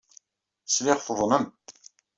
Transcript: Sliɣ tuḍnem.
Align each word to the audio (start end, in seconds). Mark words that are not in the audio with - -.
Sliɣ 0.65 0.99
tuḍnem. 1.05 1.45